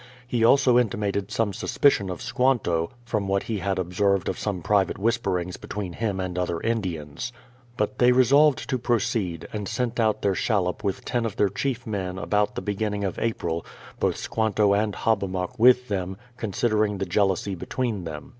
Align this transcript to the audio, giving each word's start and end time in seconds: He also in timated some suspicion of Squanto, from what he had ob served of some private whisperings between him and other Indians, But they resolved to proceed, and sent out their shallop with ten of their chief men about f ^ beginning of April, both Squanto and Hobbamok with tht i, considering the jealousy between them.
He 0.27 0.43
also 0.43 0.77
in 0.77 0.89
timated 0.89 1.29
some 1.29 1.53
suspicion 1.53 2.09
of 2.09 2.23
Squanto, 2.23 2.89
from 3.05 3.27
what 3.27 3.43
he 3.43 3.59
had 3.59 3.77
ob 3.77 3.93
served 3.93 4.29
of 4.29 4.39
some 4.39 4.63
private 4.63 4.97
whisperings 4.97 5.57
between 5.57 5.93
him 5.93 6.19
and 6.19 6.39
other 6.39 6.59
Indians, 6.61 7.31
But 7.77 7.99
they 7.99 8.11
resolved 8.11 8.67
to 8.71 8.79
proceed, 8.79 9.47
and 9.53 9.67
sent 9.67 9.99
out 9.99 10.23
their 10.23 10.33
shallop 10.33 10.83
with 10.83 11.05
ten 11.05 11.23
of 11.23 11.35
their 11.35 11.49
chief 11.49 11.85
men 11.85 12.17
about 12.17 12.49
f 12.49 12.55
^ 12.55 12.65
beginning 12.65 13.03
of 13.03 13.19
April, 13.19 13.63
both 13.99 14.17
Squanto 14.17 14.73
and 14.73 14.95
Hobbamok 14.95 15.59
with 15.59 15.87
tht 15.87 15.91
i, 15.91 16.15
considering 16.35 16.97
the 16.97 17.05
jealousy 17.05 17.53
between 17.53 18.03
them. 18.05 18.29